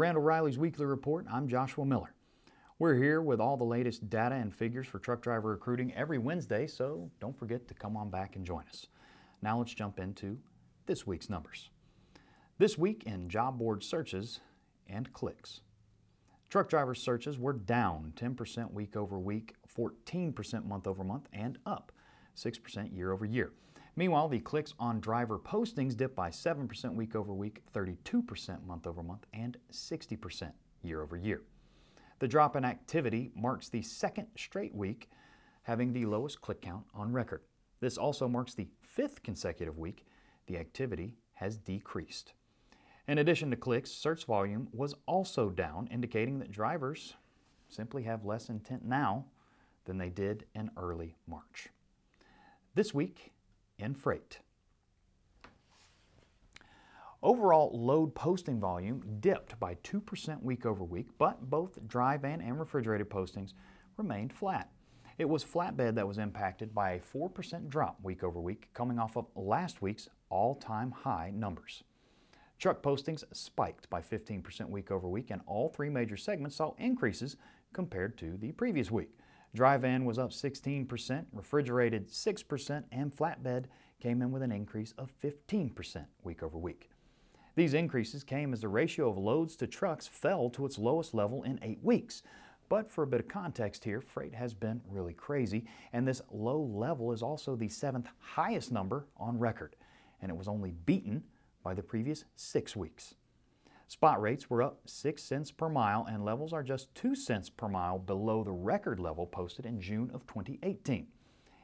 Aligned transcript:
Randall 0.00 0.22
Reilly's 0.22 0.56
Weekly 0.56 0.86
Report, 0.86 1.26
I'm 1.30 1.46
Joshua 1.46 1.84
Miller. 1.84 2.14
We're 2.78 2.94
here 2.94 3.20
with 3.20 3.38
all 3.38 3.58
the 3.58 3.64
latest 3.64 4.08
data 4.08 4.34
and 4.34 4.50
figures 4.50 4.86
for 4.86 4.98
truck 4.98 5.20
driver 5.20 5.50
recruiting 5.50 5.92
every 5.92 6.16
Wednesday, 6.16 6.66
so 6.68 7.10
don't 7.20 7.38
forget 7.38 7.68
to 7.68 7.74
come 7.74 7.98
on 7.98 8.08
back 8.08 8.34
and 8.34 8.46
join 8.46 8.64
us. 8.70 8.86
Now 9.42 9.58
let's 9.58 9.74
jump 9.74 9.98
into 9.98 10.38
this 10.86 11.06
week's 11.06 11.28
numbers. 11.28 11.68
This 12.56 12.78
week 12.78 13.02
in 13.04 13.28
job 13.28 13.58
board 13.58 13.84
searches 13.84 14.40
and 14.88 15.12
clicks. 15.12 15.60
Truck 16.48 16.70
driver 16.70 16.94
searches 16.94 17.38
were 17.38 17.52
down 17.52 18.14
10% 18.16 18.72
week 18.72 18.96
over 18.96 19.18
week, 19.18 19.54
14% 19.78 20.64
month 20.64 20.86
over 20.86 21.04
month, 21.04 21.28
and 21.30 21.58
up 21.66 21.92
6% 22.34 22.96
year 22.96 23.12
over 23.12 23.26
year. 23.26 23.52
Meanwhile, 24.00 24.28
the 24.28 24.40
clicks 24.40 24.72
on 24.78 24.98
driver 24.98 25.38
postings 25.38 25.94
dipped 25.94 26.16
by 26.16 26.30
7% 26.30 26.94
week 26.94 27.14
over 27.14 27.34
week, 27.34 27.60
32% 27.74 28.64
month 28.64 28.86
over 28.86 29.02
month, 29.02 29.26
and 29.34 29.58
60% 29.70 30.52
year 30.80 31.02
over 31.02 31.18
year. 31.18 31.42
The 32.18 32.26
drop 32.26 32.56
in 32.56 32.64
activity 32.64 33.30
marks 33.34 33.68
the 33.68 33.82
second 33.82 34.28
straight 34.38 34.74
week 34.74 35.10
having 35.64 35.92
the 35.92 36.06
lowest 36.06 36.40
click 36.40 36.62
count 36.62 36.84
on 36.94 37.12
record. 37.12 37.42
This 37.80 37.98
also 37.98 38.26
marks 38.26 38.54
the 38.54 38.68
fifth 38.80 39.22
consecutive 39.22 39.76
week 39.76 40.06
the 40.46 40.56
activity 40.56 41.18
has 41.34 41.58
decreased. 41.58 42.32
In 43.06 43.18
addition 43.18 43.50
to 43.50 43.56
clicks, 43.56 43.90
search 43.90 44.24
volume 44.24 44.68
was 44.72 44.94
also 45.04 45.50
down, 45.50 45.88
indicating 45.88 46.38
that 46.38 46.50
drivers 46.50 47.16
simply 47.68 48.04
have 48.04 48.24
less 48.24 48.48
intent 48.48 48.82
now 48.82 49.26
than 49.84 49.98
they 49.98 50.08
did 50.08 50.46
in 50.54 50.70
early 50.78 51.16
March. 51.26 51.68
This 52.74 52.94
week, 52.94 53.34
in 53.80 53.94
freight. 53.94 54.38
Overall 57.22 57.70
load 57.74 58.14
posting 58.14 58.58
volume 58.58 59.18
dipped 59.20 59.60
by 59.60 59.74
2% 59.76 60.42
week 60.42 60.64
over 60.64 60.82
week, 60.82 61.08
but 61.18 61.50
both 61.50 61.86
dry 61.86 62.16
van 62.16 62.40
and 62.40 62.58
refrigerated 62.58 63.10
postings 63.10 63.52
remained 63.98 64.32
flat. 64.32 64.70
It 65.18 65.28
was 65.28 65.44
flatbed 65.44 65.96
that 65.96 66.08
was 66.08 66.16
impacted 66.16 66.74
by 66.74 66.92
a 66.92 66.98
4% 66.98 67.68
drop 67.68 67.98
week 68.02 68.24
over 68.24 68.40
week, 68.40 68.70
coming 68.72 68.98
off 68.98 69.18
of 69.18 69.26
last 69.34 69.82
week's 69.82 70.08
all 70.30 70.54
time 70.54 70.92
high 70.92 71.30
numbers. 71.34 71.84
Truck 72.58 72.82
postings 72.82 73.24
spiked 73.32 73.90
by 73.90 74.00
15% 74.00 74.70
week 74.70 74.90
over 74.90 75.06
week, 75.06 75.30
and 75.30 75.42
all 75.46 75.68
three 75.68 75.90
major 75.90 76.16
segments 76.16 76.56
saw 76.56 76.72
increases 76.78 77.36
compared 77.74 78.16
to 78.16 78.38
the 78.38 78.52
previous 78.52 78.90
week. 78.90 79.10
Dry 79.54 79.76
van 79.76 80.04
was 80.04 80.18
up 80.18 80.30
16%, 80.30 81.26
refrigerated 81.32 82.08
6%, 82.08 82.84
and 82.92 83.12
flatbed 83.12 83.64
came 84.00 84.22
in 84.22 84.30
with 84.30 84.42
an 84.42 84.52
increase 84.52 84.94
of 84.96 85.12
15% 85.22 86.06
week 86.22 86.42
over 86.42 86.56
week. 86.56 86.90
These 87.56 87.74
increases 87.74 88.22
came 88.22 88.52
as 88.52 88.60
the 88.60 88.68
ratio 88.68 89.10
of 89.10 89.18
loads 89.18 89.56
to 89.56 89.66
trucks 89.66 90.06
fell 90.06 90.50
to 90.50 90.64
its 90.66 90.78
lowest 90.78 91.14
level 91.14 91.42
in 91.42 91.58
eight 91.62 91.80
weeks. 91.82 92.22
But 92.68 92.88
for 92.88 93.02
a 93.02 93.06
bit 93.08 93.18
of 93.18 93.26
context 93.26 93.82
here, 93.82 94.00
freight 94.00 94.34
has 94.34 94.54
been 94.54 94.80
really 94.88 95.12
crazy, 95.12 95.66
and 95.92 96.06
this 96.06 96.22
low 96.30 96.60
level 96.60 97.10
is 97.10 97.22
also 97.22 97.56
the 97.56 97.68
seventh 97.68 98.06
highest 98.20 98.70
number 98.70 99.06
on 99.16 99.40
record, 99.40 99.74
and 100.22 100.30
it 100.30 100.36
was 100.38 100.46
only 100.46 100.70
beaten 100.70 101.24
by 101.64 101.74
the 101.74 101.82
previous 101.82 102.24
six 102.36 102.76
weeks. 102.76 103.16
Spot 103.90 104.22
rates 104.22 104.48
were 104.48 104.62
up 104.62 104.82
6 104.86 105.20
cents 105.20 105.50
per 105.50 105.68
mile 105.68 106.06
and 106.08 106.24
levels 106.24 106.52
are 106.52 106.62
just 106.62 106.94
2 106.94 107.16
cents 107.16 107.50
per 107.50 107.66
mile 107.66 107.98
below 107.98 108.44
the 108.44 108.52
record 108.52 109.00
level 109.00 109.26
posted 109.26 109.66
in 109.66 109.80
June 109.80 110.12
of 110.14 110.24
2018. 110.28 111.08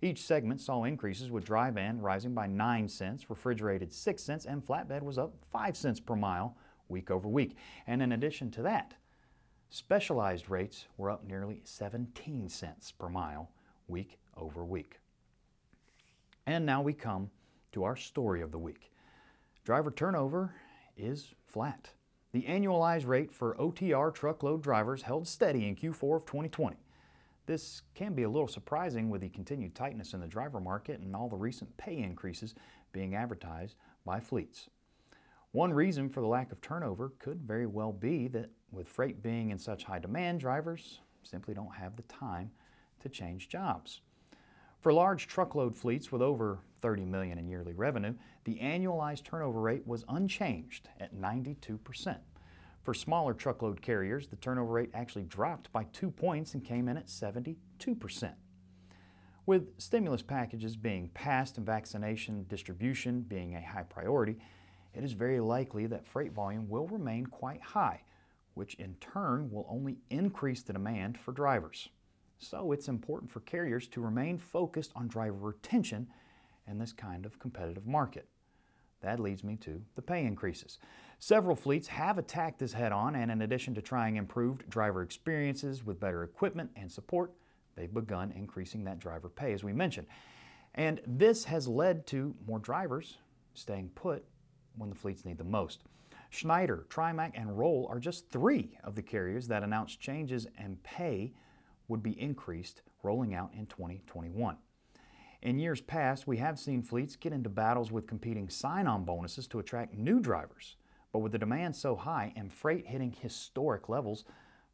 Each 0.00 0.22
segment 0.22 0.60
saw 0.60 0.84
increases 0.84 1.32
with 1.32 1.44
dry 1.44 1.72
van 1.72 2.00
rising 2.00 2.32
by 2.32 2.46
9 2.46 2.88
cents, 2.88 3.28
refrigerated 3.28 3.92
6 3.92 4.22
cents, 4.22 4.46
and 4.46 4.64
flatbed 4.64 5.02
was 5.02 5.18
up 5.18 5.34
5 5.50 5.76
cents 5.76 5.98
per 5.98 6.14
mile 6.14 6.56
week 6.88 7.10
over 7.10 7.28
week. 7.28 7.56
And 7.88 8.00
in 8.00 8.12
addition 8.12 8.52
to 8.52 8.62
that, 8.62 8.94
specialized 9.68 10.48
rates 10.48 10.86
were 10.96 11.10
up 11.10 11.24
nearly 11.26 11.60
17 11.64 12.48
cents 12.48 12.92
per 12.92 13.08
mile 13.08 13.50
week 13.88 14.20
over 14.36 14.64
week. 14.64 15.00
And 16.46 16.64
now 16.64 16.82
we 16.82 16.92
come 16.92 17.32
to 17.72 17.82
our 17.82 17.96
story 17.96 18.42
of 18.42 18.52
the 18.52 18.60
week. 18.60 18.92
Driver 19.64 19.90
turnover 19.90 20.54
is 20.96 21.34
flat. 21.48 21.90
The 22.32 22.42
annualized 22.44 23.06
rate 23.06 23.30
for 23.30 23.54
OTR 23.56 24.12
truckload 24.14 24.62
drivers 24.62 25.02
held 25.02 25.28
steady 25.28 25.68
in 25.68 25.76
Q4 25.76 26.16
of 26.16 26.24
2020. 26.24 26.76
This 27.44 27.82
can 27.94 28.14
be 28.14 28.22
a 28.22 28.30
little 28.30 28.48
surprising 28.48 29.10
with 29.10 29.20
the 29.20 29.28
continued 29.28 29.74
tightness 29.74 30.14
in 30.14 30.20
the 30.20 30.26
driver 30.26 30.60
market 30.60 31.00
and 31.00 31.14
all 31.14 31.28
the 31.28 31.36
recent 31.36 31.76
pay 31.76 31.98
increases 31.98 32.54
being 32.92 33.14
advertised 33.14 33.76
by 34.06 34.18
fleets. 34.18 34.70
One 35.50 35.74
reason 35.74 36.08
for 36.08 36.22
the 36.22 36.26
lack 36.26 36.52
of 36.52 36.62
turnover 36.62 37.12
could 37.18 37.42
very 37.42 37.66
well 37.66 37.92
be 37.92 38.28
that 38.28 38.50
with 38.70 38.88
freight 38.88 39.22
being 39.22 39.50
in 39.50 39.58
such 39.58 39.84
high 39.84 39.98
demand, 39.98 40.40
drivers 40.40 41.00
simply 41.22 41.52
don't 41.52 41.74
have 41.74 41.96
the 41.96 42.02
time 42.04 42.50
to 43.00 43.10
change 43.10 43.50
jobs. 43.50 44.00
For 44.82 44.92
large 44.92 45.28
truckload 45.28 45.76
fleets 45.76 46.10
with 46.10 46.22
over 46.22 46.58
30 46.80 47.04
million 47.04 47.38
in 47.38 47.46
yearly 47.46 47.72
revenue, 47.72 48.14
the 48.42 48.56
annualized 48.56 49.22
turnover 49.22 49.60
rate 49.60 49.86
was 49.86 50.04
unchanged 50.08 50.88
at 50.98 51.14
92%. 51.14 52.18
For 52.82 52.92
smaller 52.92 53.32
truckload 53.32 53.80
carriers, 53.80 54.26
the 54.26 54.34
turnover 54.34 54.72
rate 54.72 54.90
actually 54.92 55.22
dropped 55.22 55.70
by 55.70 55.84
two 55.84 56.10
points 56.10 56.54
and 56.54 56.64
came 56.64 56.88
in 56.88 56.96
at 56.96 57.06
72%. 57.06 57.54
With 59.46 59.80
stimulus 59.80 60.22
packages 60.22 60.74
being 60.74 61.10
passed 61.14 61.58
and 61.58 61.66
vaccination 61.66 62.44
distribution 62.48 63.20
being 63.20 63.54
a 63.54 63.64
high 63.64 63.84
priority, 63.84 64.38
it 64.94 65.04
is 65.04 65.12
very 65.12 65.38
likely 65.38 65.86
that 65.86 66.08
freight 66.08 66.32
volume 66.32 66.68
will 66.68 66.88
remain 66.88 67.26
quite 67.26 67.62
high, 67.62 68.02
which 68.54 68.74
in 68.74 68.96
turn 68.96 69.48
will 69.48 69.66
only 69.70 69.98
increase 70.10 70.64
the 70.64 70.72
demand 70.72 71.20
for 71.20 71.30
drivers. 71.30 71.88
So 72.42 72.72
it's 72.72 72.88
important 72.88 73.30
for 73.30 73.40
carriers 73.40 73.86
to 73.88 74.00
remain 74.00 74.36
focused 74.36 74.90
on 74.96 75.06
driver 75.06 75.36
retention 75.36 76.08
in 76.66 76.78
this 76.78 76.92
kind 76.92 77.24
of 77.24 77.38
competitive 77.38 77.86
market. 77.86 78.26
That 79.00 79.20
leads 79.20 79.44
me 79.44 79.56
to 79.56 79.80
the 79.94 80.02
pay 80.02 80.24
increases. 80.24 80.78
Several 81.20 81.54
fleets 81.54 81.88
have 81.88 82.18
attacked 82.18 82.58
this 82.58 82.72
head 82.72 82.90
on, 82.90 83.14
and 83.14 83.30
in 83.30 83.42
addition 83.42 83.74
to 83.74 83.82
trying 83.82 84.16
improved 84.16 84.68
driver 84.68 85.02
experiences 85.02 85.84
with 85.84 86.00
better 86.00 86.24
equipment 86.24 86.70
and 86.74 86.90
support, 86.90 87.32
they've 87.76 87.94
begun 87.94 88.32
increasing 88.32 88.84
that 88.84 88.98
driver 88.98 89.28
pay, 89.28 89.52
as 89.52 89.62
we 89.62 89.72
mentioned. 89.72 90.08
And 90.74 91.00
this 91.06 91.44
has 91.44 91.68
led 91.68 92.06
to 92.08 92.34
more 92.46 92.58
drivers 92.58 93.18
staying 93.54 93.90
put 93.94 94.24
when 94.76 94.90
the 94.90 94.96
fleets 94.96 95.24
need 95.24 95.38
the 95.38 95.44
most. 95.44 95.82
Schneider, 96.30 96.86
Trimac, 96.88 97.32
and 97.34 97.50
Roehl 97.50 97.88
are 97.88 98.00
just 98.00 98.30
three 98.30 98.78
of 98.82 98.96
the 98.96 99.02
carriers 99.02 99.46
that 99.48 99.62
announced 99.62 100.00
changes 100.00 100.46
in 100.58 100.76
pay 100.82 101.34
would 101.92 102.02
be 102.02 102.18
increased 102.18 102.80
rolling 103.02 103.34
out 103.34 103.50
in 103.52 103.66
2021. 103.66 104.56
In 105.42 105.58
years 105.58 105.82
past, 105.82 106.26
we 106.26 106.38
have 106.38 106.58
seen 106.58 106.82
fleets 106.82 107.16
get 107.16 107.34
into 107.34 107.50
battles 107.50 107.92
with 107.92 108.06
competing 108.06 108.48
sign 108.48 108.86
on 108.86 109.04
bonuses 109.04 109.46
to 109.48 109.58
attract 109.58 109.94
new 109.94 110.18
drivers. 110.18 110.76
But 111.12 111.18
with 111.18 111.32
the 111.32 111.38
demand 111.38 111.76
so 111.76 111.94
high 111.94 112.32
and 112.34 112.50
freight 112.50 112.86
hitting 112.86 113.12
historic 113.12 113.90
levels, 113.90 114.24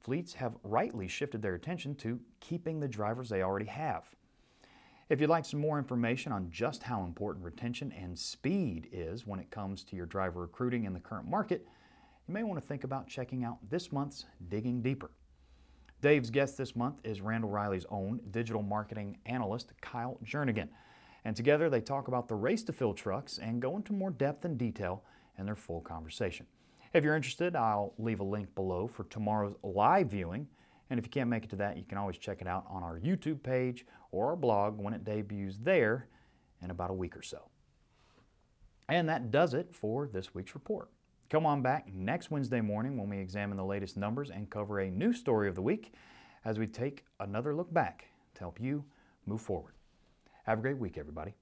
fleets 0.00 0.34
have 0.34 0.56
rightly 0.64 1.06
shifted 1.06 1.40
their 1.40 1.54
attention 1.54 1.94
to 1.96 2.18
keeping 2.40 2.80
the 2.80 2.88
drivers 2.88 3.28
they 3.28 3.42
already 3.42 3.66
have. 3.66 4.16
If 5.08 5.20
you'd 5.20 5.30
like 5.30 5.44
some 5.44 5.60
more 5.60 5.78
information 5.78 6.32
on 6.32 6.50
just 6.50 6.82
how 6.82 7.04
important 7.04 7.44
retention 7.44 7.92
and 7.92 8.18
speed 8.18 8.88
is 8.90 9.24
when 9.24 9.38
it 9.38 9.52
comes 9.52 9.84
to 9.84 9.96
your 9.96 10.06
driver 10.06 10.40
recruiting 10.40 10.84
in 10.84 10.94
the 10.94 10.98
current 10.98 11.28
market, 11.28 11.64
you 12.26 12.34
may 12.34 12.42
want 12.42 12.60
to 12.60 12.66
think 12.66 12.82
about 12.82 13.06
checking 13.06 13.44
out 13.44 13.58
this 13.70 13.92
month's 13.92 14.24
Digging 14.48 14.82
Deeper. 14.82 15.10
Dave's 16.04 16.28
guest 16.28 16.58
this 16.58 16.76
month 16.76 17.00
is 17.02 17.22
Randall 17.22 17.48
Reilly's 17.48 17.86
own 17.88 18.20
digital 18.30 18.60
marketing 18.60 19.16
analyst, 19.24 19.72
Kyle 19.80 20.18
Jernigan. 20.22 20.68
And 21.24 21.34
together 21.34 21.70
they 21.70 21.80
talk 21.80 22.08
about 22.08 22.28
the 22.28 22.34
race 22.34 22.62
to 22.64 22.74
fill 22.74 22.92
trucks 22.92 23.38
and 23.38 23.62
go 23.62 23.74
into 23.76 23.94
more 23.94 24.10
depth 24.10 24.44
and 24.44 24.58
detail 24.58 25.02
in 25.38 25.46
their 25.46 25.56
full 25.56 25.80
conversation. 25.80 26.44
If 26.92 27.04
you're 27.04 27.16
interested, 27.16 27.56
I'll 27.56 27.94
leave 27.96 28.20
a 28.20 28.22
link 28.22 28.54
below 28.54 28.86
for 28.86 29.04
tomorrow's 29.04 29.54
live 29.62 30.08
viewing. 30.08 30.46
And 30.90 30.98
if 30.98 31.06
you 31.06 31.10
can't 31.10 31.30
make 31.30 31.44
it 31.44 31.50
to 31.50 31.56
that, 31.56 31.78
you 31.78 31.84
can 31.84 31.96
always 31.96 32.18
check 32.18 32.42
it 32.42 32.46
out 32.46 32.66
on 32.68 32.82
our 32.82 33.00
YouTube 33.00 33.42
page 33.42 33.86
or 34.10 34.28
our 34.28 34.36
blog 34.36 34.78
when 34.78 34.92
it 34.92 35.04
debuts 35.04 35.56
there 35.62 36.08
in 36.60 36.70
about 36.70 36.90
a 36.90 36.94
week 36.94 37.16
or 37.16 37.22
so. 37.22 37.48
And 38.90 39.08
that 39.08 39.30
does 39.30 39.54
it 39.54 39.74
for 39.74 40.06
this 40.06 40.34
week's 40.34 40.52
report. 40.52 40.90
Come 41.34 41.46
on 41.46 41.62
back 41.62 41.92
next 41.92 42.30
Wednesday 42.30 42.60
morning 42.60 42.96
when 42.96 43.08
we 43.08 43.18
examine 43.18 43.56
the 43.56 43.64
latest 43.64 43.96
numbers 43.96 44.30
and 44.30 44.48
cover 44.48 44.78
a 44.78 44.88
new 44.88 45.12
story 45.12 45.48
of 45.48 45.56
the 45.56 45.62
week 45.62 45.92
as 46.44 46.60
we 46.60 46.68
take 46.68 47.04
another 47.18 47.56
look 47.56 47.74
back 47.74 48.04
to 48.34 48.38
help 48.38 48.60
you 48.60 48.84
move 49.26 49.40
forward. 49.40 49.74
Have 50.44 50.60
a 50.60 50.62
great 50.62 50.78
week, 50.78 50.96
everybody. 50.96 51.34